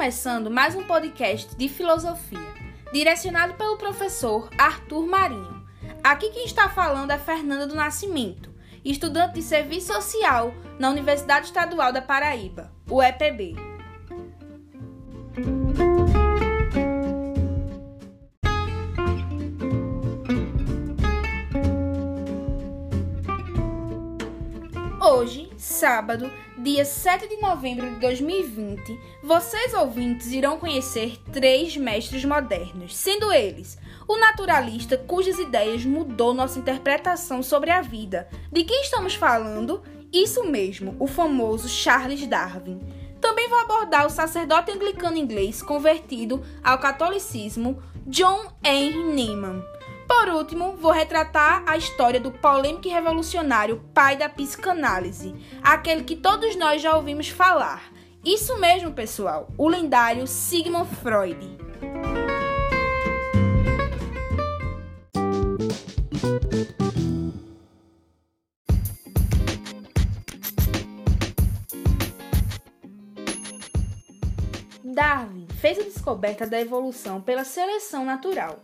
começando 0.00 0.50
mais 0.50 0.74
um 0.74 0.82
podcast 0.82 1.54
de 1.56 1.68
filosofia, 1.68 2.38
direcionado 2.90 3.52
pelo 3.52 3.76
professor 3.76 4.48
Arthur 4.56 5.06
Marinho. 5.06 5.62
Aqui 6.02 6.30
quem 6.30 6.46
está 6.46 6.70
falando 6.70 7.10
é 7.10 7.18
Fernanda 7.18 7.66
do 7.66 7.74
Nascimento, 7.74 8.50
estudante 8.82 9.34
de 9.34 9.42
Serviço 9.42 9.92
Social 9.92 10.54
na 10.78 10.88
Universidade 10.88 11.48
Estadual 11.48 11.92
da 11.92 12.00
Paraíba, 12.00 12.72
o 12.88 13.02
EPB. 13.02 13.69
Sábado, 25.80 26.30
dia 26.58 26.84
7 26.84 27.26
de 27.26 27.36
novembro 27.38 27.88
de 27.88 28.00
2020, 28.00 29.00
vocês 29.22 29.72
ouvintes 29.72 30.30
irão 30.30 30.58
conhecer 30.58 31.16
três 31.32 31.74
mestres 31.74 32.22
modernos, 32.22 32.94
sendo 32.94 33.32
eles 33.32 33.78
o 34.06 34.18
naturalista 34.18 34.98
cujas 34.98 35.38
ideias 35.38 35.82
mudou 35.86 36.34
nossa 36.34 36.58
interpretação 36.58 37.42
sobre 37.42 37.70
a 37.70 37.80
vida. 37.80 38.28
De 38.52 38.62
quem 38.62 38.82
estamos 38.82 39.14
falando? 39.14 39.82
Isso 40.12 40.44
mesmo, 40.44 40.94
o 40.98 41.06
famoso 41.06 41.66
Charles 41.66 42.26
Darwin. 42.26 42.78
Também 43.18 43.48
vou 43.48 43.60
abordar 43.60 44.06
o 44.06 44.10
sacerdote 44.10 44.70
anglicano 44.70 45.16
inglês 45.16 45.62
convertido 45.62 46.42
ao 46.62 46.78
catolicismo, 46.78 47.82
John 48.06 48.52
Henry 48.62 49.14
Newman. 49.14 49.64
Por 50.10 50.28
último, 50.28 50.72
vou 50.76 50.90
retratar 50.90 51.62
a 51.64 51.76
história 51.76 52.18
do 52.18 52.32
polêmico 52.32 52.88
e 52.88 52.90
revolucionário 52.90 53.80
pai 53.94 54.16
da 54.16 54.28
psicanálise, 54.28 55.36
aquele 55.62 56.02
que 56.02 56.16
todos 56.16 56.56
nós 56.56 56.82
já 56.82 56.96
ouvimos 56.96 57.28
falar. 57.28 57.92
Isso 58.24 58.58
mesmo, 58.58 58.92
pessoal, 58.92 59.48
o 59.56 59.68
lendário 59.68 60.26
Sigmund 60.26 60.90
Freud. 60.96 61.38
Darwin 74.82 75.46
fez 75.60 75.78
a 75.78 75.82
descoberta 75.82 76.48
da 76.48 76.60
evolução 76.60 77.20
pela 77.20 77.44
seleção 77.44 78.04
natural. 78.04 78.58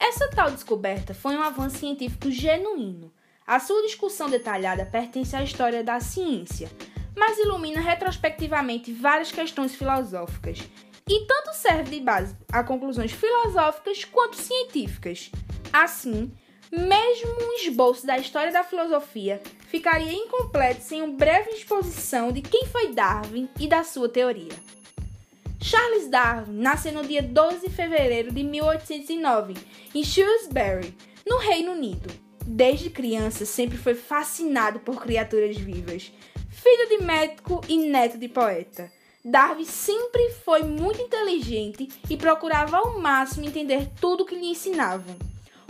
Essa 0.00 0.30
tal 0.30 0.50
descoberta 0.50 1.12
foi 1.12 1.36
um 1.36 1.42
avanço 1.42 1.76
científico 1.76 2.30
genuíno. 2.30 3.12
A 3.46 3.60
sua 3.60 3.82
discussão 3.82 4.30
detalhada 4.30 4.86
pertence 4.86 5.36
à 5.36 5.42
história 5.44 5.84
da 5.84 6.00
ciência, 6.00 6.70
mas 7.14 7.38
ilumina 7.38 7.80
retrospectivamente 7.80 8.92
várias 8.94 9.30
questões 9.30 9.74
filosóficas 9.74 10.60
e 11.06 11.26
tanto 11.26 11.52
serve 11.54 11.90
de 11.90 12.00
base 12.00 12.34
a 12.50 12.64
conclusões 12.64 13.12
filosóficas 13.12 14.04
quanto 14.04 14.36
científicas. 14.36 15.30
Assim, 15.70 16.32
mesmo 16.72 17.30
um 17.42 17.52
esboço 17.56 18.06
da 18.06 18.16
história 18.16 18.52
da 18.52 18.64
filosofia 18.64 19.42
ficaria 19.68 20.14
incompleto 20.14 20.80
sem 20.80 21.02
uma 21.02 21.14
breve 21.14 21.50
exposição 21.50 22.32
de 22.32 22.40
quem 22.40 22.64
foi 22.66 22.94
Darwin 22.94 23.50
e 23.58 23.68
da 23.68 23.84
sua 23.84 24.08
teoria. 24.08 24.79
Charles 25.62 26.08
Darwin 26.08 26.54
nasceu 26.54 26.90
no 26.90 27.06
dia 27.06 27.22
12 27.22 27.68
de 27.68 27.70
fevereiro 27.70 28.32
de 28.32 28.42
1809 28.42 29.54
em 29.94 30.02
Shrewsbury, 30.02 30.96
no 31.26 31.36
Reino 31.36 31.72
Unido. 31.72 32.08
Desde 32.46 32.88
criança 32.88 33.44
sempre 33.44 33.76
foi 33.76 33.94
fascinado 33.94 34.80
por 34.80 35.02
criaturas 35.02 35.58
vivas. 35.58 36.10
Filho 36.48 36.88
de 36.88 37.04
médico 37.04 37.60
e 37.68 37.76
neto 37.76 38.16
de 38.16 38.26
poeta, 38.26 38.90
Darwin 39.22 39.66
sempre 39.66 40.30
foi 40.44 40.62
muito 40.62 41.02
inteligente 41.02 41.88
e 42.08 42.16
procurava 42.16 42.78
ao 42.78 42.98
máximo 42.98 43.44
entender 43.44 43.90
tudo 44.00 44.22
o 44.22 44.26
que 44.26 44.34
lhe 44.34 44.46
ensinavam. 44.46 45.14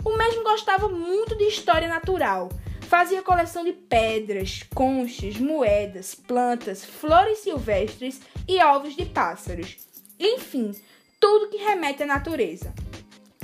O 0.05 0.15
mesmo 0.17 0.41
gostava 0.41 0.87
muito 0.87 1.35
de 1.35 1.43
história 1.43 1.89
natural. 1.89 2.49
Fazia 2.91 3.21
coleção 3.21 3.63
de 3.63 3.71
pedras, 3.71 4.63
conchas, 4.75 5.37
moedas, 5.37 6.13
plantas, 6.13 6.83
flores 6.83 7.37
silvestres 7.37 8.19
e 8.45 8.61
ovos 8.61 8.97
de 8.97 9.05
pássaros. 9.05 9.77
Enfim, 10.19 10.75
tudo 11.17 11.47
que 11.47 11.55
remete 11.55 12.03
à 12.03 12.05
natureza. 12.05 12.73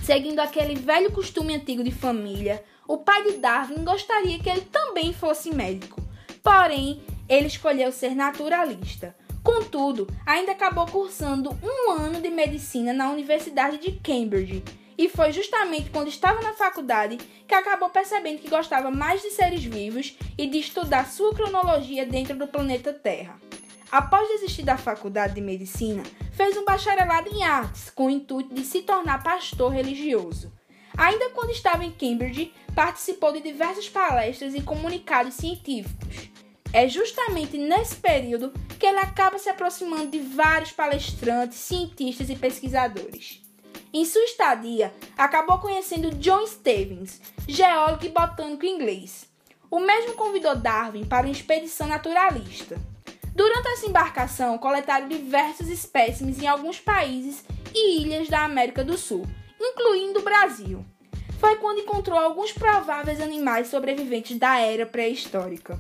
Seguindo 0.04 0.42
aquele 0.42 0.76
velho 0.76 1.14
costume 1.14 1.56
antigo 1.56 1.82
de 1.82 1.92
família, 1.92 2.62
o 2.86 2.98
pai 2.98 3.24
de 3.24 3.38
Darwin 3.38 3.86
gostaria 3.86 4.38
que 4.38 4.50
ele 4.50 4.68
também 4.70 5.14
fosse 5.14 5.56
médico. 5.56 6.02
Porém, 6.44 7.02
ele 7.30 7.48
escolheu 7.48 7.90
ser 7.94 8.14
naturalista. 8.14 9.16
Contudo, 9.42 10.08
ainda 10.26 10.52
acabou 10.52 10.88
cursando 10.88 11.58
um 11.64 11.92
ano 11.92 12.20
de 12.20 12.30
medicina 12.30 12.92
na 12.92 13.10
Universidade 13.10 13.78
de 13.78 13.94
Cambridge. 13.94 14.62
E 14.98 15.08
foi 15.08 15.32
justamente 15.32 15.92
quando 15.92 16.08
estava 16.08 16.42
na 16.42 16.54
faculdade 16.54 17.18
que 17.48 17.54
acabou 17.54 17.90
percebendo 17.90 18.40
que 18.40 18.50
gostava 18.50 18.90
mais 18.90 19.22
de 19.22 19.30
seres 19.30 19.64
vivos 19.64 20.18
e 20.38 20.48
de 20.48 20.58
estudar 20.58 21.08
sua 21.08 21.34
cronologia 21.36 22.06
dentro 22.06 22.36
do 22.36 22.48
planeta 22.48 22.92
Terra. 22.92 23.40
Após 23.92 24.28
desistir 24.28 24.64
da 24.64 24.78
faculdade 24.78 25.36
de 25.36 25.42
medicina, 25.42 26.04
fez 26.34 26.58
um 26.58 26.66
bacharelado 26.66 27.30
em 27.30 27.44
artes 27.44 27.90
com 27.90 28.08
o 28.08 28.10
intuito 28.10 28.54
de 28.54 28.66
se 28.66 28.82
tornar 28.82 29.24
pastor 29.24 29.72
religioso. 29.72 30.52
Ainda 30.98 31.30
quando 31.30 31.52
estava 31.52 31.86
em 31.86 31.92
Cambridge, 31.92 32.52
participou 32.76 33.32
de 33.32 33.40
diversas 33.40 33.88
palestras 33.88 34.56
e 34.56 34.62
comunicados 34.62 35.36
científicos. 35.36 36.30
É 36.74 36.88
justamente 36.90 37.58
nesse 37.58 37.96
período 37.96 38.52
que 38.78 38.86
ele 38.86 39.00
acaba 39.00 39.40
se 39.40 39.48
aproximando 39.48 40.08
de 40.08 40.20
vários 40.20 40.72
palestrantes, 40.72 41.60
cientistas 41.60 42.30
e 42.30 42.36
pesquisadores. 42.36 43.47
Em 43.94 44.04
sua 44.04 44.24
estadia, 44.24 44.94
acabou 45.18 45.60
conhecendo 45.60 46.12
John 46.16 46.46
Stevens, 46.46 47.22
geólogo 47.48 48.06
e 48.06 48.10
botânico 48.10 48.66
inglês. 48.66 49.28
O 49.72 49.80
mesmo 49.80 50.14
convidou 50.14 50.56
Darwin 50.56 51.06
para 51.06 51.26
uma 51.26 51.32
expedição 51.32 51.88
naturalista. 51.88 52.80
Durante 53.34 53.68
essa 53.70 53.86
embarcação, 53.86 54.58
coletaram 54.58 55.08
diversos 55.08 55.70
espécimes 55.70 56.42
em 56.42 56.48
alguns 56.48 56.80
países 56.80 57.46
e 57.74 58.02
ilhas 58.02 58.28
da 58.28 58.44
América 58.44 58.84
do 58.84 58.98
Sul, 58.98 59.26
incluindo 59.60 60.20
o 60.20 60.24
Brasil. 60.24 60.84
Foi 61.40 61.56
quando 61.58 61.82
encontrou 61.82 62.18
alguns 62.18 62.52
prováveis 62.52 63.22
animais 63.22 63.68
sobreviventes 63.68 64.38
da 64.38 64.60
era 64.60 64.86
pré-histórica. 64.86 65.80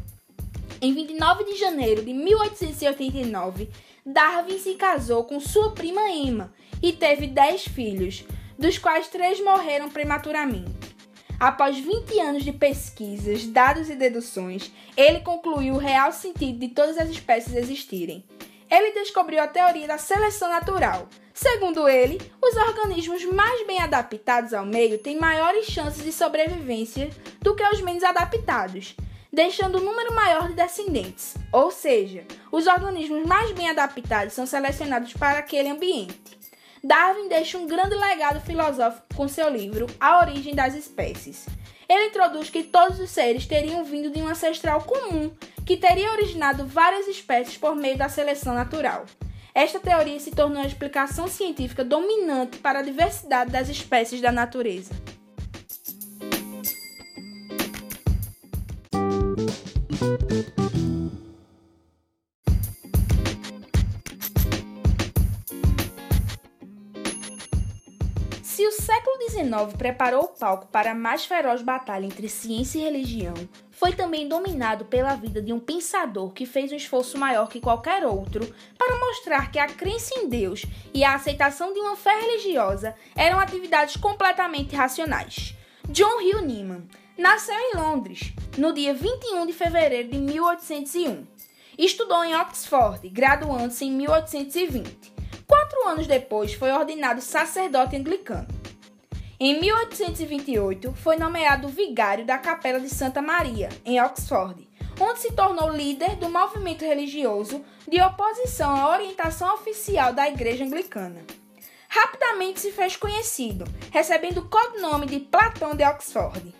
Em 0.80 0.94
29 0.94 1.46
de 1.46 1.56
janeiro 1.56 2.04
de 2.06 2.14
1889, 2.14 3.70
Darwin 4.06 4.60
se 4.60 4.76
casou 4.76 5.24
com 5.24 5.40
sua 5.40 5.72
prima 5.72 6.10
Emma 6.10 6.54
e 6.82 6.94
teve 6.94 7.28
10 7.28 7.66
filhos, 7.66 8.26
dos 8.58 8.78
quais 8.78 9.08
três 9.08 9.40
morreram 9.44 9.90
prematuramente. 9.90 10.98
Após 11.40 11.78
20 11.78 12.20
anos 12.20 12.44
de 12.44 12.52
pesquisas, 12.52 13.46
dados 13.46 13.90
e 13.90 13.96
deduções, 13.96 14.72
ele 14.96 15.20
concluiu 15.20 15.76
o 15.76 15.80
real 15.80 16.12
sentido 16.12 16.58
de 16.60 16.70
todas 16.70 16.98
as 16.98 17.10
espécies 17.10 17.54
existirem. 17.54 18.26
Ele 18.70 18.92
descobriu 18.92 19.42
a 19.42 19.48
teoria 19.48 19.88
da 19.88 20.00
seleção 20.00 20.50
natural. 20.50 21.08
Segundo 21.34 21.88
ele, 21.88 22.20
os 22.42 22.56
organismos 22.56 23.24
mais 23.26 23.66
bem 23.68 23.80
adaptados 23.80 24.52
ao 24.52 24.66
meio 24.66 24.98
têm 24.98 25.20
maiores 25.20 25.68
chances 25.68 26.04
de 26.04 26.12
sobrevivência 26.12 27.12
do 27.40 27.56
que 27.56 27.64
os 27.64 27.82
menos 27.82 28.04
adaptados, 28.04 28.96
deixando 29.32 29.78
um 29.78 29.84
número 29.84 30.14
maior 30.16 30.48
de 30.48 30.56
descendentes. 30.56 31.36
Ou 31.54 31.70
seja, 31.70 32.26
os 32.52 32.66
organismos 32.66 33.24
mais 33.28 33.52
bem 33.52 33.70
adaptados 33.70 34.34
são 34.34 34.48
selecionados 34.48 35.14
para 35.14 35.38
aquele 35.38 35.70
ambiente. 35.70 36.38
Darwin 36.84 37.28
deixa 37.28 37.58
um 37.58 37.68
grande 37.68 37.96
legado 37.96 38.40
filosófico 38.42 39.08
com 39.16 39.28
seu 39.28 39.50
livro 39.50 39.88
A 40.00 40.20
Origem 40.20 40.54
das 40.54 40.76
Espécies. 40.76 41.46
Ele 41.90 42.08
introduz 42.08 42.50
que 42.50 42.64
todos 42.64 43.00
os 43.00 43.10
seres 43.10 43.46
teriam 43.46 43.84
vindo 43.84 44.10
de 44.10 44.22
um 44.22 44.28
ancestral 44.28 44.82
comum 44.82 45.32
que 45.66 45.78
teria 45.78 46.12
originado 46.12 46.66
várias 46.66 47.08
espécies 47.08 47.58
por 47.58 47.76
meio 47.76 47.98
da 47.98 48.10
seleção 48.10 48.54
natural. 48.54 49.06
Esta 49.54 49.80
teoria 49.80 50.20
se 50.20 50.32
tornou 50.32 50.62
a 50.62 50.68
explicação 50.68 51.28
científica 51.28 51.84
dominante 51.84 52.60
para 52.60 52.80
a 52.80 52.84
diversidade 52.84 53.52
das 53.52 53.70
espécies 53.70 54.22
da 54.22 54.32
natureza. 54.32 54.94
Se 68.58 68.66
o 68.66 68.72
século 68.72 69.16
XIX 69.22 69.78
preparou 69.78 70.24
o 70.24 70.28
palco 70.30 70.66
para 70.72 70.90
a 70.90 70.96
mais 70.96 71.24
feroz 71.24 71.62
batalha 71.62 72.08
entre 72.08 72.28
ciência 72.28 72.80
e 72.80 72.82
religião, 72.82 73.36
foi 73.70 73.94
também 73.94 74.28
dominado 74.28 74.84
pela 74.86 75.14
vida 75.14 75.40
de 75.40 75.54
um 75.54 75.60
pensador 75.60 76.34
que 76.34 76.44
fez 76.44 76.72
um 76.72 76.76
esforço 76.76 77.20
maior 77.20 77.50
que 77.50 77.62
qualquer 77.62 78.04
outro 78.04 78.52
para 78.76 78.98
mostrar 78.98 79.52
que 79.52 79.60
a 79.60 79.68
crença 79.68 80.20
em 80.20 80.28
Deus 80.28 80.66
e 80.92 81.04
a 81.04 81.14
aceitação 81.14 81.72
de 81.72 81.80
uma 81.80 81.96
fé 81.96 82.20
religiosa 82.20 82.96
eram 83.16 83.40
atividades 83.40 83.96
completamente 83.96 84.76
racionais. 84.76 85.54
John 85.90 86.20
Hill 86.20 86.42
Newman 86.42 86.88
nasceu 87.16 87.54
em 87.54 87.78
Londres 87.78 88.34
no 88.58 88.74
dia 88.74 88.92
21 88.92 89.46
de 89.46 89.54
fevereiro 89.54 90.10
de 90.10 90.18
1801. 90.18 91.28
Estudou 91.78 92.24
em 92.24 92.36
Oxford, 92.36 93.08
graduando-se 93.08 93.86
em 93.86 93.92
1820 93.92 95.17
Quatro 95.48 95.88
anos 95.88 96.06
depois, 96.08 96.54
foi 96.54 96.72
ordenado 96.72 97.22
sacerdote 97.22 97.96
anglicano. 97.96 98.48
Em 99.40 99.62
1828, 99.62 100.94
foi 100.94 101.16
nomeado 101.16 101.70
vigário 101.70 102.26
da 102.26 102.38
Capela 102.38 102.82
de 102.82 102.90
Santa 102.90 103.22
Maria, 103.22 103.70
em 103.86 104.02
Oxford, 104.02 104.68
onde 105.00 105.20
se 105.20 105.32
tornou 105.32 105.72
líder 105.72 106.18
do 106.18 106.28
movimento 106.30 106.84
religioso 106.84 107.64
de 107.88 108.02
oposição 108.02 108.76
à 108.76 108.92
orientação 108.92 109.54
oficial 109.54 110.12
da 110.12 110.28
Igreja 110.28 110.66
Anglicana. 110.66 111.22
Rapidamente 111.88 112.60
se 112.60 112.72
fez 112.74 112.98
conhecido, 112.98 113.64
recebendo 113.92 114.40
o 114.40 114.50
codinome 114.50 115.06
de 115.06 115.22
Platão 115.22 115.74
de 115.76 115.86
Oxford. 115.86 116.54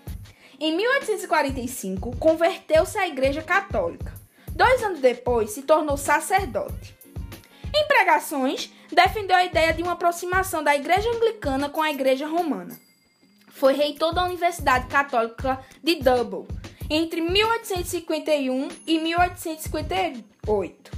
Em 0.60 0.76
1845, 0.78 2.16
converteu-se 2.16 2.98
à 2.98 3.06
Igreja 3.06 3.42
Católica. 3.42 4.14
Dois 4.52 4.82
anos 4.82 5.02
depois, 5.02 5.52
se 5.52 5.64
tornou 5.64 5.98
sacerdote. 5.98 6.97
Pregações, 8.08 8.72
defendeu 8.90 9.36
a 9.36 9.44
ideia 9.44 9.74
de 9.74 9.84
uma 9.84 9.92
aproximação 9.92 10.64
da 10.64 10.74
Igreja 10.74 11.10
Anglicana 11.10 11.68
com 11.68 11.82
a 11.82 11.92
Igreja 11.92 12.26
Romana. 12.26 12.80
Foi 13.50 13.74
reitor 13.74 14.14
da 14.14 14.24
Universidade 14.24 14.88
Católica 14.88 15.60
de 15.84 15.96
Dublin 15.96 16.48
entre 16.90 17.20
1851 17.20 18.70
e 18.88 18.98
1858. 18.98 20.92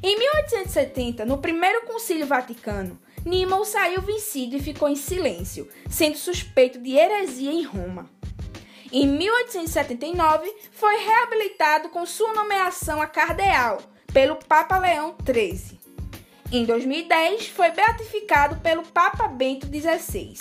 Em 0.00 0.16
1870, 0.16 1.24
no 1.24 1.38
primeiro 1.38 1.86
Concílio 1.86 2.24
Vaticano, 2.24 3.00
Nimmo 3.26 3.64
saiu 3.64 4.00
vencido 4.00 4.54
e 4.54 4.62
ficou 4.62 4.88
em 4.88 4.94
silêncio, 4.94 5.68
sendo 5.90 6.16
suspeito 6.16 6.78
de 6.78 6.92
heresia 6.92 7.50
em 7.50 7.64
Roma. 7.64 8.08
Em 8.92 9.08
1879, 9.08 10.54
foi 10.70 10.98
reabilitado 10.98 11.88
com 11.88 12.06
sua 12.06 12.32
nomeação 12.32 13.02
a 13.02 13.08
cardeal 13.08 13.82
pelo 14.12 14.36
Papa 14.36 14.78
Leão 14.78 15.16
XIII. 15.26 15.82
Em 16.56 16.64
2010, 16.64 17.48
foi 17.48 17.72
beatificado 17.72 18.54
pelo 18.60 18.84
Papa 18.84 19.26
Bento 19.26 19.66
XVI. 19.66 20.36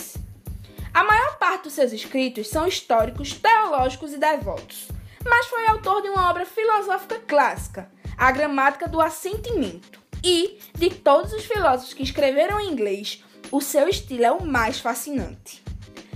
A 0.94 1.04
maior 1.04 1.40
parte 1.40 1.64
dos 1.64 1.74
seus 1.74 1.92
escritos 1.92 2.50
são 2.50 2.68
históricos, 2.68 3.34
teológicos 3.34 4.14
e 4.14 4.20
devotos, 4.20 4.90
mas 5.28 5.48
foi 5.48 5.66
autor 5.66 6.04
de 6.04 6.10
uma 6.10 6.30
obra 6.30 6.46
filosófica 6.46 7.20
clássica, 7.28 7.90
A 8.16 8.32
Gramática 8.32 8.88
do 8.88 9.02
Assentimento. 9.02 10.00
E, 10.24 10.60
de 10.76 10.92
todos 10.92 11.34
os 11.34 11.46
filósofos 11.46 11.96
que 11.96 12.04
escreveram 12.04 12.60
em 12.60 12.70
inglês, 12.70 13.24
o 13.52 13.60
seu 13.60 13.90
estilo 13.90 14.24
é 14.24 14.32
o 14.32 14.46
mais 14.46 14.80
fascinante. 14.80 15.63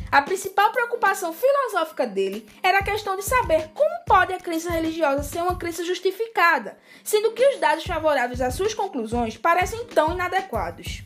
A 0.10 0.22
principal 0.22 0.72
preocupação 0.72 1.34
filosófica 1.34 2.08
dele 2.08 2.48
era 2.64 2.80
a 2.80 2.84
questão 2.84 3.18
de 3.18 3.24
saber 3.24 3.70
como 3.74 4.06
pode 4.06 4.32
a 4.32 4.40
crença 4.40 4.72
religiosa 4.72 5.22
ser 5.22 5.42
uma 5.42 5.58
crença 5.58 5.84
justificada, 5.84 6.78
sendo 7.04 7.34
que 7.34 7.46
os 7.46 7.60
dados 7.60 7.84
favoráveis 7.84 8.40
às 8.40 8.54
suas 8.54 8.74
conclusões 8.74 9.36
parecem 9.38 9.86
tão 9.86 10.14
inadequados. 10.14 11.04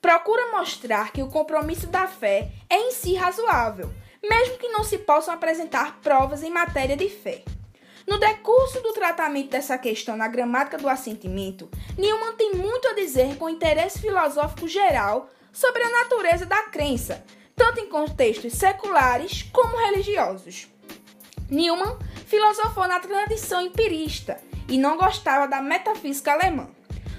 Procura 0.00 0.52
mostrar 0.52 1.12
que 1.12 1.22
o 1.22 1.28
compromisso 1.28 1.88
da 1.88 2.06
fé 2.06 2.48
é 2.68 2.76
em 2.76 2.92
si 2.92 3.14
razoável, 3.14 3.92
mesmo 4.22 4.58
que 4.58 4.68
não 4.68 4.84
se 4.84 4.98
possam 4.98 5.34
apresentar 5.34 5.98
provas 6.00 6.42
em 6.44 6.50
matéria 6.50 6.96
de 6.96 7.08
fé. 7.08 7.42
No 8.06 8.18
decurso 8.18 8.80
do 8.80 8.92
tratamento 8.92 9.50
dessa 9.50 9.76
questão 9.76 10.16
na 10.16 10.28
gramática 10.28 10.78
do 10.78 10.88
assentimento, 10.88 11.68
Newman 11.98 12.34
tem 12.34 12.54
muito 12.54 12.88
a 12.88 12.94
dizer 12.94 13.36
com 13.36 13.48
interesse 13.48 14.00
filosófico 14.00 14.66
geral 14.68 15.28
sobre 15.52 15.82
a 15.82 15.90
natureza 15.90 16.46
da 16.46 16.62
crença, 16.64 17.24
tanto 17.60 17.78
em 17.78 17.90
contextos 17.90 18.54
seculares 18.54 19.42
como 19.52 19.76
religiosos. 19.76 20.66
Newman 21.50 21.98
filosofou 22.26 22.88
na 22.88 22.98
tradição 22.98 23.60
empirista 23.60 24.40
e 24.66 24.78
não 24.78 24.96
gostava 24.96 25.46
da 25.46 25.60
metafísica 25.60 26.32
alemã. 26.32 26.70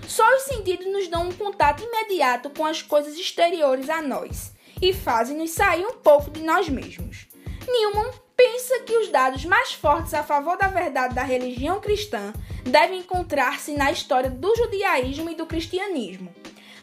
Só 0.08 0.28
os 0.36 0.42
sentidos 0.46 0.88
nos 0.88 1.08
dão 1.08 1.30
um 1.30 1.32
contato 1.32 1.84
imediato 1.84 2.50
com 2.50 2.66
as 2.66 2.82
coisas 2.82 3.14
exteriores 3.20 3.88
a 3.88 4.02
nós 4.02 4.52
e 4.82 4.92
fazem-nos 4.92 5.52
sair 5.52 5.86
um 5.86 5.98
pouco 6.00 6.32
de 6.32 6.42
nós 6.42 6.68
mesmos. 6.68 7.28
Newman 7.68 8.10
pensa 8.36 8.80
que 8.80 8.98
os 8.98 9.10
dados 9.10 9.46
mais 9.46 9.74
fortes 9.74 10.16
a 10.16 10.24
favor 10.24 10.58
da 10.58 10.70
verdade 10.70 11.14
da 11.14 11.22
religião 11.22 11.80
cristã 11.80 12.34
devem 12.64 13.02
encontrar-se 13.02 13.74
na 13.74 13.92
história 13.92 14.32
do 14.32 14.56
judaísmo 14.56 15.30
e 15.30 15.36
do 15.36 15.46
cristianismo 15.46 16.34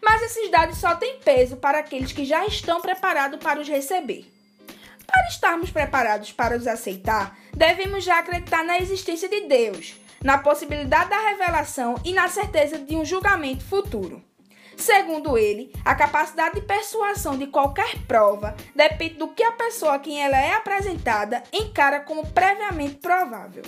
mas 0.02 0.22
esses 0.22 0.50
dados 0.50 0.78
só 0.78 0.94
têm 0.94 1.18
peso 1.20 1.56
para 1.56 1.78
aqueles 1.78 2.12
que 2.12 2.24
já 2.24 2.46
estão 2.46 2.80
preparados 2.80 3.38
para 3.40 3.60
os 3.60 3.68
receber. 3.68 4.30
Para 5.06 5.28
estarmos 5.28 5.70
preparados 5.70 6.32
para 6.32 6.56
os 6.56 6.66
aceitar, 6.66 7.38
devemos 7.54 8.04
já 8.04 8.18
acreditar 8.18 8.62
na 8.62 8.78
existência 8.78 9.28
de 9.28 9.42
Deus, 9.42 9.96
na 10.22 10.38
possibilidade 10.38 11.10
da 11.10 11.28
revelação 11.30 11.94
e 12.04 12.12
na 12.12 12.28
certeza 12.28 12.78
de 12.78 12.94
um 12.94 13.04
julgamento 13.04 13.64
futuro. 13.64 14.22
Segundo 14.76 15.36
ele, 15.36 15.72
a 15.84 15.94
capacidade 15.94 16.54
de 16.54 16.60
persuasão 16.60 17.36
de 17.36 17.48
qualquer 17.48 17.98
prova 18.06 18.54
depende 18.76 19.14
do 19.14 19.28
que 19.28 19.42
a 19.42 19.52
pessoa 19.52 19.94
a 19.94 19.98
quem 19.98 20.22
ela 20.22 20.38
é 20.38 20.52
apresentada 20.52 21.42
encara 21.52 22.00
como 22.00 22.24
previamente 22.28 22.94
provável. 22.96 23.62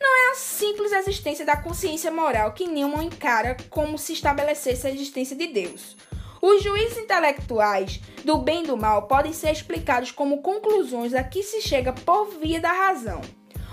Não 0.00 0.28
é 0.28 0.32
a 0.32 0.34
simples 0.34 0.92
existência 0.92 1.44
da 1.44 1.56
consciência 1.56 2.10
moral 2.10 2.52
que 2.52 2.66
Newman 2.66 3.06
encara 3.06 3.56
como 3.70 3.98
se 3.98 4.12
estabelecesse 4.12 4.86
a 4.86 4.90
existência 4.90 5.34
de 5.34 5.46
Deus. 5.46 5.96
Os 6.40 6.62
juízes 6.62 6.98
intelectuais 6.98 8.00
do 8.24 8.38
bem 8.38 8.62
e 8.62 8.66
do 8.66 8.76
mal 8.76 9.02
podem 9.08 9.32
ser 9.32 9.50
explicados 9.50 10.10
como 10.10 10.42
conclusões 10.42 11.14
a 11.14 11.24
que 11.24 11.42
se 11.42 11.60
chega 11.62 11.92
por 11.92 12.26
via 12.38 12.60
da 12.60 12.70
razão. 12.70 13.20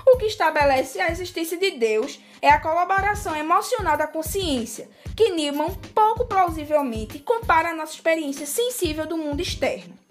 O 0.05 0.17
que 0.17 0.25
estabelece 0.25 0.99
a 0.99 1.09
existência 1.09 1.57
de 1.57 1.71
Deus 1.71 2.19
é 2.41 2.49
a 2.49 2.59
colaboração 2.59 3.35
emocional 3.35 3.97
da 3.97 4.07
consciência, 4.07 4.89
que 5.15 5.29
Newman, 5.29 5.73
pouco 5.93 6.25
plausivelmente, 6.25 7.19
compara 7.19 7.69
à 7.69 7.75
nossa 7.75 7.93
experiência 7.93 8.45
sensível 8.45 9.05
do 9.05 9.17
mundo 9.17 9.41
externo. 9.41 10.02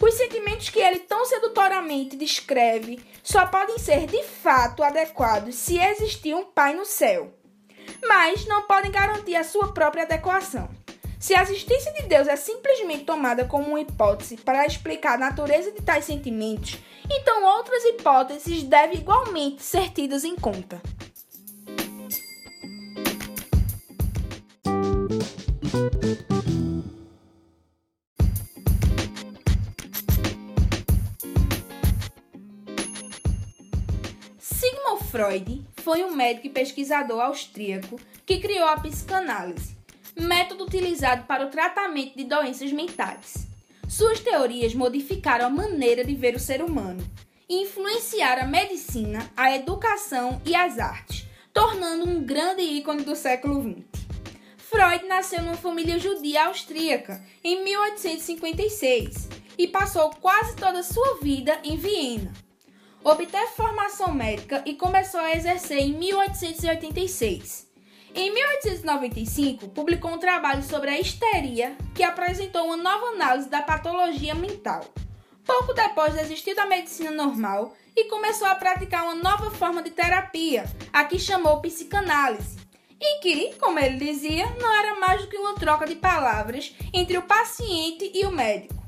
Os 0.00 0.14
sentimentos 0.14 0.68
que 0.68 0.80
ele 0.80 1.00
tão 1.00 1.24
sedutoramente 1.24 2.16
descreve 2.16 3.02
só 3.22 3.46
podem 3.46 3.78
ser 3.78 4.06
de 4.06 4.22
fato 4.22 4.82
adequados 4.82 5.54
se 5.54 5.78
existir 5.78 6.34
um 6.34 6.44
Pai 6.44 6.74
no 6.74 6.84
céu, 6.84 7.32
mas 8.06 8.46
não 8.46 8.62
podem 8.62 8.90
garantir 8.90 9.36
a 9.36 9.44
sua 9.44 9.72
própria 9.72 10.02
adequação. 10.02 10.68
Se 11.18 11.34
a 11.34 11.42
existência 11.42 11.90
de 11.94 12.02
Deus 12.02 12.28
é 12.28 12.36
simplesmente 12.36 13.04
tomada 13.04 13.46
como 13.46 13.68
uma 13.68 13.80
hipótese 13.80 14.36
para 14.36 14.66
explicar 14.66 15.14
a 15.14 15.18
natureza 15.18 15.72
de 15.72 15.80
tais 15.80 16.04
sentimentos, 16.04 16.76
então 17.10 17.42
outras 17.44 17.82
hipóteses 17.84 18.62
devem 18.62 18.98
igualmente 18.98 19.62
ser 19.62 19.90
tidas 19.90 20.22
em 20.22 20.36
conta. 20.36 20.82
Freud 35.34 35.66
foi 35.76 36.04
um 36.04 36.14
médico 36.14 36.46
e 36.46 36.50
pesquisador 36.50 37.20
austríaco 37.20 37.98
que 38.24 38.38
criou 38.38 38.68
a 38.68 38.78
psicanálise, 38.78 39.76
método 40.16 40.64
utilizado 40.64 41.24
para 41.24 41.44
o 41.44 41.50
tratamento 41.50 42.16
de 42.16 42.22
doenças 42.22 42.72
mentais. 42.72 43.48
Suas 43.88 44.20
teorias 44.20 44.74
modificaram 44.74 45.46
a 45.46 45.50
maneira 45.50 46.04
de 46.04 46.14
ver 46.14 46.36
o 46.36 46.40
ser 46.40 46.62
humano 46.62 47.04
e 47.48 47.62
influenciaram 47.62 48.44
a 48.44 48.46
medicina, 48.46 49.28
a 49.36 49.54
educação 49.54 50.40
e 50.46 50.54
as 50.54 50.78
artes, 50.78 51.26
tornando 51.52 52.08
um 52.08 52.22
grande 52.22 52.62
ícone 52.62 53.02
do 53.02 53.16
século 53.16 53.60
XX. 53.60 54.04
Freud 54.56 55.04
nasceu 55.06 55.42
numa 55.42 55.56
família 55.56 55.98
judia 55.98 56.46
austríaca 56.46 57.20
em 57.42 57.64
1856 57.64 59.28
e 59.58 59.66
passou 59.66 60.10
quase 60.10 60.54
toda 60.56 60.78
a 60.78 60.84
sua 60.84 61.18
vida 61.20 61.58
em 61.64 61.76
Viena, 61.76 62.32
obteve 63.04 63.48
formação 63.48 64.12
médica 64.12 64.62
e 64.64 64.74
começou 64.74 65.20
a 65.20 65.32
exercer 65.32 65.78
em 65.78 65.92
1886. 65.92 67.68
Em 68.14 68.32
1895, 68.32 69.68
publicou 69.68 70.12
um 70.12 70.18
trabalho 70.18 70.62
sobre 70.62 70.88
a 70.88 70.98
histeria 70.98 71.76
que 71.94 72.02
apresentou 72.02 72.64
uma 72.64 72.76
nova 72.76 73.06
análise 73.08 73.48
da 73.48 73.60
patologia 73.60 74.34
mental. 74.34 74.84
Pouco 75.44 75.74
depois 75.74 76.14
desistiu 76.14 76.56
da 76.56 76.64
medicina 76.64 77.10
normal 77.10 77.74
e 77.94 78.04
começou 78.04 78.46
a 78.46 78.54
praticar 78.54 79.04
uma 79.04 79.16
nova 79.16 79.50
forma 79.50 79.82
de 79.82 79.90
terapia, 79.90 80.64
a 80.92 81.04
que 81.04 81.18
chamou 81.18 81.60
psicanálise, 81.60 82.56
e 82.98 83.20
que, 83.20 83.54
como 83.56 83.78
ele 83.78 83.98
dizia, 83.98 84.46
não 84.58 84.72
era 84.72 84.98
mais 84.98 85.20
do 85.20 85.28
que 85.28 85.36
uma 85.36 85.54
troca 85.54 85.84
de 85.84 85.96
palavras 85.96 86.74
entre 86.92 87.18
o 87.18 87.22
paciente 87.22 88.10
e 88.14 88.24
o 88.24 88.30
médico. 88.30 88.83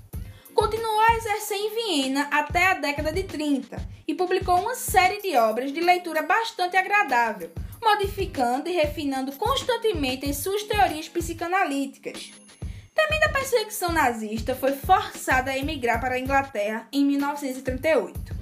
Continuou 0.56 1.00
a 1.00 1.14
exercer 1.16 1.58
em 1.58 1.74
Viena 1.74 2.28
até 2.32 2.68
a 2.68 2.74
década 2.74 3.12
de 3.12 3.24
30 3.24 3.76
e 4.08 4.14
publicou 4.14 4.58
uma 4.58 4.74
série 4.74 5.20
de 5.20 5.36
obras 5.36 5.70
de 5.70 5.80
leitura 5.80 6.22
bastante 6.22 6.78
agradável, 6.78 7.52
modificando 7.80 8.66
e 8.66 8.72
refinando 8.72 9.32
constantemente 9.32 10.24
as 10.24 10.36
suas 10.36 10.62
teorias 10.62 11.10
psicanalíticas. 11.10 12.32
Também 12.94 13.20
da 13.20 13.28
perseguição 13.28 13.92
nazista, 13.92 14.54
foi 14.54 14.72
forçado 14.72 15.50
a 15.50 15.58
emigrar 15.58 16.00
para 16.00 16.14
a 16.14 16.18
Inglaterra 16.18 16.88
em 16.90 17.04
1938. 17.04 18.34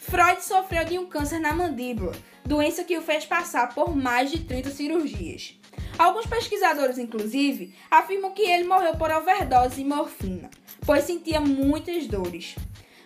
Freud 0.00 0.44
sofreu 0.44 0.84
de 0.84 0.98
um 0.98 1.06
câncer 1.06 1.38
na 1.38 1.52
mandíbula, 1.52 2.12
doença 2.44 2.82
que 2.82 2.98
o 2.98 3.02
fez 3.02 3.24
passar 3.24 3.72
por 3.72 3.94
mais 3.94 4.28
de 4.28 4.40
30 4.40 4.70
cirurgias. 4.70 5.54
Alguns 5.96 6.26
pesquisadores, 6.26 6.98
inclusive, 6.98 7.74
afirmam 7.88 8.32
que 8.32 8.42
ele 8.42 8.64
morreu 8.64 8.96
por 8.96 9.10
overdose 9.12 9.76
de 9.76 9.84
morfina, 9.84 10.50
pois 10.84 11.04
sentia 11.04 11.40
muitas 11.40 12.06
dores. 12.06 12.54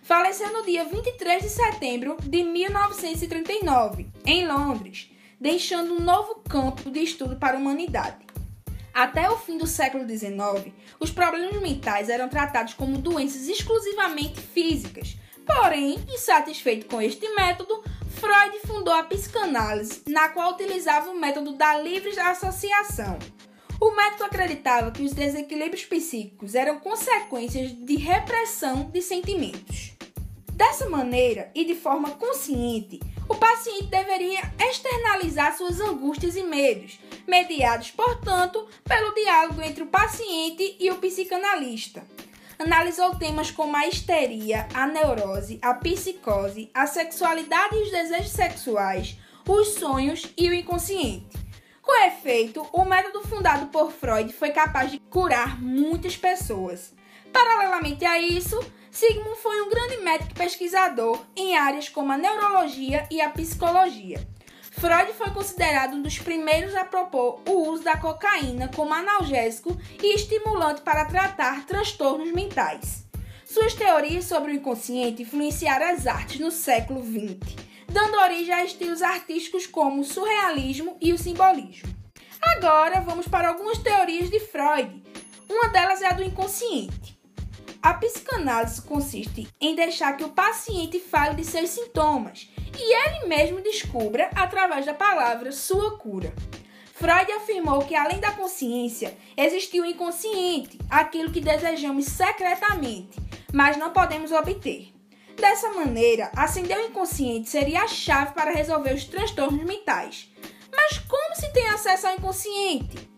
Faleceu 0.03 0.53
no 0.53 0.65
dia 0.65 0.85
23 0.85 1.43
de 1.43 1.49
setembro 1.49 2.17
de 2.23 2.43
1939, 2.43 4.07
em 4.25 4.47
Londres, 4.47 5.11
deixando 5.41 5.95
um 5.95 6.01
novo 6.01 6.43
campo 6.49 6.91
de 6.91 7.01
estudo 7.01 7.37
para 7.37 7.57
a 7.57 7.61
humanidade. 7.61 8.25
Até 8.93 9.29
o 9.29 9.37
fim 9.37 9.59
do 9.59 9.67
século 9.67 10.07
XIX, 10.07 10.73
os 11.01 11.11
problemas 11.11 11.61
mentais 11.61 12.09
eram 12.09 12.29
tratados 12.29 12.75
como 12.75 12.99
doenças 12.99 13.49
exclusivamente 13.49 14.41
físicas. 14.41 15.17
Porém, 15.45 15.99
insatisfeito 16.09 16.87
com 16.87 17.03
este 17.03 17.29
método, 17.35 17.83
Freud 18.15 18.59
fundou 18.67 18.95
a 18.95 19.03
psicanálise, 19.03 20.03
na 20.09 20.29
qual 20.29 20.53
utilizava 20.53 21.11
o 21.11 21.19
método 21.19 21.53
da 21.53 21.77
livre 21.79 22.19
associação. 22.21 23.19
O 23.85 23.95
método 23.95 24.25
acreditava 24.25 24.91
que 24.91 25.03
os 25.03 25.13
desequilíbrios 25.13 25.85
psíquicos 25.85 26.55
eram 26.55 26.81
consequências 26.81 27.71
de 27.71 27.97
repressão 27.97 28.85
de 28.85 29.03
sentimentos. 29.03 29.93
Dessa 30.55 30.89
maneira 30.89 31.51
e 31.55 31.67
de 31.67 31.75
forma 31.75 32.13
consciente, 32.13 32.99
o 33.29 33.35
paciente 33.35 33.89
deveria 33.89 34.41
externalizar 34.59 35.55
suas 35.55 35.81
angústias 35.81 36.35
e 36.35 36.43
medos, 36.43 36.99
mediados, 37.29 37.91
portanto, 37.91 38.67
pelo 38.85 39.15
diálogo 39.15 39.61
entre 39.61 39.83
o 39.83 39.89
paciente 39.89 40.79
e 40.81 40.91
o 40.91 40.97
psicanalista. 40.97 42.07
Analisou 42.59 43.17
temas 43.17 43.51
como 43.51 43.77
a 43.77 43.87
histeria, 43.87 44.67
a 44.73 44.87
neurose, 44.87 45.59
a 45.61 45.75
psicose, 45.75 46.71
a 46.73 46.87
sexualidade 46.87 47.77
e 47.77 47.83
os 47.83 47.91
desejos 47.91 48.33
sexuais, 48.33 49.19
os 49.47 49.75
sonhos 49.75 50.33
e 50.39 50.49
o 50.49 50.55
inconsciente. 50.55 51.44
Com 51.85 52.07
efeito, 52.07 52.67
o 52.73 52.85
método 52.85 53.21
fundado 53.29 53.67
por 53.67 53.93
Freud 53.93 54.33
foi 54.33 54.51
capaz 54.51 54.91
de 54.91 54.99
curar 54.99 55.61
muitas 55.61 56.17
pessoas. 56.17 56.95
Paralelamente 57.31 58.07
a 58.07 58.19
isso, 58.19 58.59
Sigmund 58.91 59.37
foi 59.37 59.61
um 59.61 59.69
grande 59.69 59.99
médico 59.99 60.31
e 60.31 60.35
pesquisador 60.35 61.21
em 61.37 61.59
áreas 61.59 61.91
como 61.91 62.11
a 62.11 62.17
neurologia 62.17 63.07
e 63.11 63.21
a 63.21 63.29
psicologia. 63.29 64.27
Freud 64.71 65.13
foi 65.13 65.31
considerado 65.31 65.95
um 65.95 66.03
dos 66.03 66.19
primeiros 66.19 66.75
a 66.75 66.87
propor 66.87 67.43
o 67.47 67.69
uso 67.69 67.85
da 67.85 67.99
cocaína 67.99 68.71
como 68.75 68.95
analgésico 68.95 69.77
e 70.03 70.15
estimulante 70.15 70.81
para 70.81 71.05
tratar 71.05 71.67
transtornos 71.67 72.33
mentais. 72.33 73.05
Suas 73.45 73.75
teorias 73.75 74.25
sobre 74.25 74.53
o 74.53 74.55
inconsciente 74.55 75.23
influenciaram 75.23 75.87
as 75.87 76.07
artes 76.07 76.41
no 76.41 76.51
século 76.51 77.05
XX, 77.05 77.57
dando 77.89 78.19
origem 78.19 78.55
a 78.55 78.65
estilos 78.65 79.03
artísticos 79.03 79.67
como 79.67 80.01
o 80.01 80.05
surrealismo 80.05 80.97
e 81.01 81.13
o 81.13 81.19
simbolismo. 81.19 81.89
Agora 82.57 83.01
vamos 83.01 83.27
para 83.27 83.49
algumas 83.49 83.79
teorias 83.79 84.31
de 84.31 84.41
Freud. 84.41 85.03
Uma 85.49 85.69
delas 85.69 86.03
é 86.03 86.07
a 86.07 86.13
do 86.13 86.23
inconsciente. 86.23 87.19
A 87.83 87.93
psicanálise 87.95 88.81
consiste 88.83 89.47
em 89.61 89.75
deixar 89.75 90.17
que 90.17 90.25
o 90.25 90.31
paciente 90.31 90.99
fale 90.99 91.35
de 91.35 91.45
seus 91.45 91.69
sintomas 91.71 92.49
e 92.79 92.95
ele 92.95 93.27
mesmo 93.27 93.61
descubra, 93.61 94.31
através 94.35 94.87
da 94.87 94.95
palavra, 94.95 95.53
sua 95.53 95.99
cura. 95.99 96.33
Freud 96.95 97.31
afirmou 97.33 97.81
que, 97.85 97.95
além 97.95 98.21
da 98.21 98.31
consciência, 98.31 99.17
existe 99.37 99.81
o 99.81 99.85
inconsciente, 99.85 100.79
aquilo 100.89 101.31
que 101.31 101.41
desejamos 101.41 102.07
secretamente, 102.07 103.19
mas 103.53 103.77
não 103.77 103.93
podemos 103.93 104.33
obter. 104.33 104.94
Dessa 105.37 105.71
maneira, 105.71 106.31
acender 106.37 106.79
o 106.79 106.87
inconsciente 106.87 107.51
seria 107.51 107.83
a 107.83 107.89
chave 107.89 108.35
para 108.35 108.53
resolver 108.53 108.95
os 108.95 109.05
transtornos 109.05 109.65
mentais. 109.65 110.31
Mas 110.75 110.99
como 110.99 111.35
se 111.35 111.53
tem 111.53 111.69
acesso 111.69 112.07
ao 112.07 112.15
inconsciente? 112.15 113.09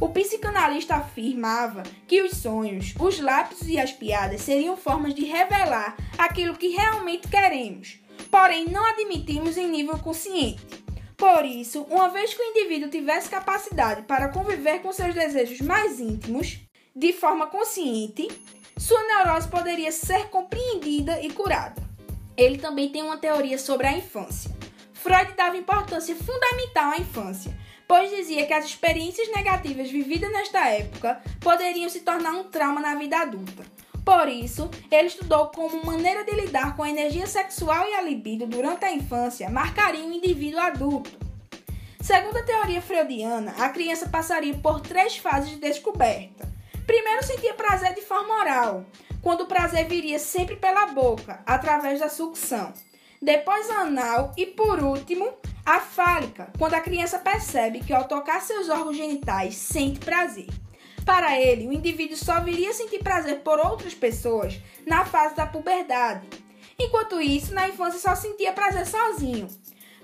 O 0.00 0.08
psicanalista 0.08 0.94
afirmava 0.96 1.82
que 2.06 2.22
os 2.22 2.38
sonhos, 2.38 2.94
os 2.98 3.20
lápis 3.20 3.62
e 3.68 3.78
as 3.78 3.92
piadas 3.92 4.40
seriam 4.40 4.76
formas 4.76 5.14
de 5.14 5.26
revelar 5.26 5.96
aquilo 6.16 6.56
que 6.56 6.68
realmente 6.68 7.28
queremos, 7.28 8.00
porém 8.30 8.64
não 8.66 8.84
admitimos 8.84 9.58
em 9.58 9.68
nível 9.68 9.98
consciente. 9.98 10.80
Por 11.18 11.44
isso, 11.44 11.82
uma 11.90 12.08
vez 12.08 12.32
que 12.32 12.42
o 12.42 12.46
indivíduo 12.46 12.88
tivesse 12.88 13.28
capacidade 13.28 14.02
para 14.02 14.30
conviver 14.30 14.80
com 14.80 14.90
seus 14.90 15.14
desejos 15.14 15.60
mais 15.60 16.00
íntimos 16.00 16.60
de 16.96 17.12
forma 17.12 17.46
consciente, 17.46 18.26
sua 18.80 19.02
neurose 19.02 19.46
poderia 19.46 19.92
ser 19.92 20.30
compreendida 20.30 21.20
e 21.20 21.30
curada. 21.30 21.82
Ele 22.34 22.56
também 22.56 22.88
tem 22.88 23.02
uma 23.02 23.18
teoria 23.18 23.58
sobre 23.58 23.86
a 23.86 23.92
infância. 23.92 24.50
Freud 24.94 25.34
dava 25.36 25.58
importância 25.58 26.16
fundamental 26.16 26.92
à 26.92 26.96
infância, 26.96 27.54
pois 27.86 28.10
dizia 28.10 28.46
que 28.46 28.54
as 28.54 28.64
experiências 28.64 29.30
negativas 29.30 29.90
vividas 29.90 30.32
nesta 30.32 30.66
época 30.68 31.20
poderiam 31.40 31.90
se 31.90 32.00
tornar 32.00 32.32
um 32.32 32.44
trauma 32.44 32.80
na 32.80 32.94
vida 32.94 33.18
adulta. 33.18 33.64
Por 34.02 34.28
isso, 34.30 34.70
ele 34.90 35.08
estudou 35.08 35.48
como 35.48 35.84
maneira 35.84 36.24
de 36.24 36.32
lidar 36.32 36.74
com 36.74 36.82
a 36.82 36.88
energia 36.88 37.26
sexual 37.26 37.86
e 37.86 37.94
a 37.94 38.00
libido 38.00 38.46
durante 38.46 38.86
a 38.86 38.92
infância 38.92 39.50
marcaria 39.50 40.06
o 40.06 40.12
indivíduo 40.12 40.58
adulto. 40.58 41.18
Segundo 42.00 42.38
a 42.38 42.42
teoria 42.42 42.80
freudiana, 42.80 43.54
a 43.58 43.68
criança 43.68 44.08
passaria 44.08 44.54
por 44.54 44.80
três 44.80 45.18
fases 45.18 45.50
de 45.50 45.56
descoberta. 45.56 46.48
Primeiro, 46.90 47.24
sentia 47.24 47.54
prazer 47.54 47.94
de 47.94 48.02
forma 48.02 48.40
oral, 48.40 48.84
quando 49.22 49.42
o 49.42 49.46
prazer 49.46 49.86
viria 49.86 50.18
sempre 50.18 50.56
pela 50.56 50.86
boca, 50.86 51.40
através 51.46 52.00
da 52.00 52.08
sucção. 52.08 52.72
Depois, 53.22 53.70
anal 53.70 54.34
e, 54.36 54.44
por 54.44 54.82
último, 54.82 55.32
a 55.64 55.78
fálica, 55.78 56.50
quando 56.58 56.74
a 56.74 56.80
criança 56.80 57.20
percebe 57.20 57.78
que 57.78 57.92
ao 57.92 58.08
tocar 58.08 58.40
seus 58.40 58.68
órgãos 58.68 58.96
genitais 58.96 59.54
sente 59.54 60.00
prazer. 60.00 60.48
Para 61.06 61.38
ele, 61.38 61.68
o 61.68 61.72
indivíduo 61.72 62.16
só 62.16 62.40
viria 62.40 62.72
sentir 62.72 62.98
prazer 62.98 63.38
por 63.42 63.60
outras 63.60 63.94
pessoas 63.94 64.60
na 64.84 65.04
fase 65.04 65.36
da 65.36 65.46
puberdade. 65.46 66.26
Enquanto 66.76 67.20
isso, 67.20 67.54
na 67.54 67.68
infância 67.68 68.00
só 68.00 68.16
sentia 68.16 68.52
prazer 68.52 68.84
sozinho. 68.84 69.46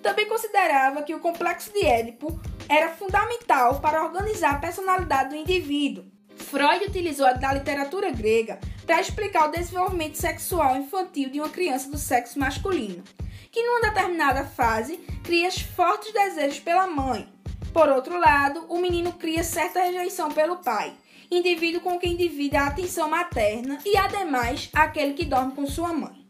Também 0.00 0.28
considerava 0.28 1.02
que 1.02 1.16
o 1.16 1.20
complexo 1.20 1.72
de 1.72 1.84
Édipo 1.84 2.40
era 2.68 2.90
fundamental 2.90 3.80
para 3.80 4.04
organizar 4.04 4.52
a 4.52 4.60
personalidade 4.60 5.30
do 5.30 5.34
indivíduo. 5.34 6.14
Freud 6.56 6.86
utilizou 6.86 7.26
da 7.36 7.52
literatura 7.52 8.10
grega 8.10 8.58
para 8.86 8.98
explicar 8.98 9.46
o 9.46 9.52
desenvolvimento 9.52 10.14
sexual 10.14 10.74
infantil 10.78 11.28
de 11.28 11.38
uma 11.38 11.50
criança 11.50 11.90
do 11.90 11.98
sexo 11.98 12.38
masculino 12.38 13.04
que 13.52 13.62
numa 13.62 13.82
determinada 13.82 14.42
fase 14.42 14.96
cria 15.22 15.50
fortes 15.52 16.14
desejos 16.14 16.58
pela 16.60 16.86
mãe. 16.86 17.28
Por 17.74 17.90
outro 17.90 18.18
lado, 18.18 18.64
o 18.70 18.78
menino 18.78 19.12
cria 19.12 19.44
certa 19.44 19.82
rejeição 19.82 20.30
pelo 20.30 20.56
pai, 20.56 20.94
indivíduo 21.30 21.82
com 21.82 21.98
quem 21.98 22.16
divide 22.16 22.56
a 22.56 22.68
atenção 22.68 23.10
materna 23.10 23.78
e, 23.84 23.94
ademais, 23.94 24.70
aquele 24.72 25.12
que 25.12 25.26
dorme 25.26 25.52
com 25.52 25.66
sua 25.66 25.92
mãe. 25.92 26.26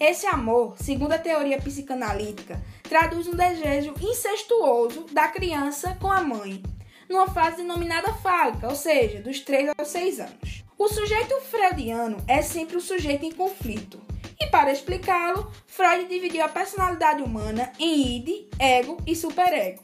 Esse 0.00 0.26
amor, 0.26 0.74
segundo 0.76 1.12
a 1.12 1.18
teoria 1.18 1.60
psicanalítica, 1.60 2.60
traduz 2.82 3.28
um 3.28 3.36
desejo 3.36 3.94
incestuoso 4.00 5.06
da 5.12 5.28
criança 5.28 5.96
com 6.00 6.10
a 6.10 6.20
mãe, 6.20 6.60
numa 7.08 7.28
fase 7.28 7.58
denominada 7.58 8.12
fálica, 8.14 8.68
ou 8.68 8.74
seja, 8.74 9.20
dos 9.20 9.40
3 9.40 9.70
aos 9.76 9.88
6 9.88 10.20
anos. 10.20 10.64
O 10.76 10.88
sujeito 10.88 11.40
freudiano 11.42 12.18
é 12.28 12.42
sempre 12.42 12.76
o 12.76 12.80
sujeito 12.80 13.24
em 13.24 13.32
conflito, 13.32 14.00
e 14.40 14.46
para 14.46 14.70
explicá-lo, 14.70 15.50
Freud 15.66 16.06
dividiu 16.06 16.44
a 16.44 16.48
personalidade 16.48 17.22
humana 17.22 17.72
em 17.78 18.16
id, 18.16 18.46
ego 18.58 18.96
e 19.06 19.16
superego. 19.16 19.82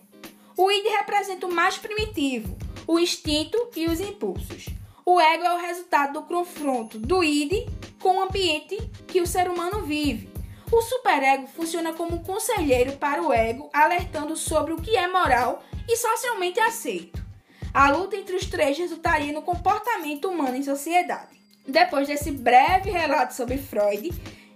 O 0.57 0.71
id 0.71 0.87
representa 0.87 1.47
o 1.47 1.52
mais 1.52 1.76
primitivo, 1.76 2.57
o 2.87 2.99
instinto 2.99 3.71
e 3.75 3.87
os 3.87 3.99
impulsos. 4.00 4.66
O 5.04 5.21
ego 5.21 5.45
é 5.45 5.54
o 5.54 5.61
resultado 5.61 6.14
do 6.14 6.23
confronto 6.23 6.99
do 6.99 7.25
id 7.25 7.69
com 8.00 8.19
o 8.19 8.23
ambiente 8.23 8.76
que 9.09 9.21
o 9.21 9.26
ser 9.26 9.50
humano 9.50 9.83
vive. 9.83 10.31
O 10.71 10.81
superego 10.81 11.47
funciona 11.49 11.93
como 11.93 12.16
um 12.16 12.23
conselheiro 12.23 12.93
para 12.93 13.23
o 13.23 13.33
ego, 13.33 13.69
alertando 13.73 14.37
sobre 14.37 14.73
o 14.73 14.81
que 14.81 14.97
é 14.97 15.09
moral 15.09 15.62
e 15.88 15.96
socialmente 15.96 16.60
aceito. 16.60 17.22
A 17.72 17.90
luta 17.90 18.16
entre 18.16 18.36
os 18.36 18.46
três 18.46 18.78
resultaria 18.78 19.32
no 19.32 19.42
comportamento 19.42 20.28
humano 20.28 20.56
em 20.56 20.62
sociedade. 20.62 21.36
Depois 21.66 22.06
desse 22.06 22.30
breve 22.30 22.90
relato 22.90 23.34
sobre 23.34 23.58
Freud, 23.58 24.10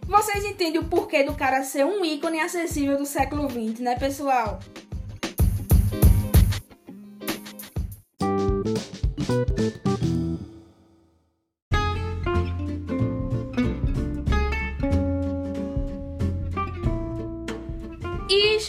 vocês 0.06 0.44
entendem 0.44 0.80
o 0.80 0.84
porquê 0.84 1.24
do 1.24 1.34
cara 1.34 1.62
ser 1.62 1.84
um 1.84 2.04
ícone 2.04 2.40
acessível 2.40 2.96
do 2.96 3.06
século 3.06 3.48
XX, 3.48 3.80
né, 3.80 3.98
pessoal? 3.98 4.60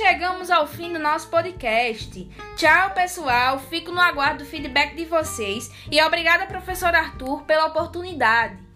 Chegamos 0.10 0.50
ao 0.50 0.66
fim 0.66 0.92
do 0.92 0.98
nosso 0.98 1.28
podcast. 1.28 2.28
Tchau, 2.56 2.90
pessoal. 2.96 3.60
Fico 3.60 3.92
no 3.92 4.02
aguardo 4.02 4.44
do 4.44 4.50
feedback 4.50 4.96
de 4.96 5.06
vocês 5.06 5.70
e 5.92 6.02
obrigada, 6.02 6.48
professor 6.48 6.96
Arthur, 6.96 7.44
pela 7.44 7.68
oportunidade. 7.68 8.69